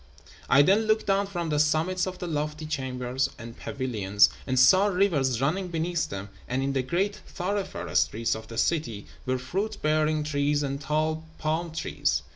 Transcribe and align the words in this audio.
I 0.49 0.63
then 0.63 0.87
looked 0.87 1.05
down 1.05 1.27
from 1.27 1.49
the 1.49 1.59
summits 1.59 2.07
of 2.07 2.17
the 2.17 2.25
lofty 2.25 2.65
chambers 2.65 3.29
and 3.37 3.55
pavilions, 3.55 4.31
and 4.47 4.57
saw 4.59 4.87
rivers 4.87 5.39
running 5.41 5.67
beneath 5.67 6.09
them; 6.09 6.29
and 6.47 6.63
in 6.63 6.73
the 6.73 6.81
great 6.81 7.17
thoroughfare 7.27 7.93
streets 7.93 8.33
of 8.33 8.47
the 8.47 8.57
city 8.57 9.05
were 9.27 9.37
fruit 9.37 9.77
bearing 9.83 10.23
trees 10.23 10.63
and 10.63 10.81
tall 10.81 11.25
palm 11.37 11.71
trees. 11.71 12.23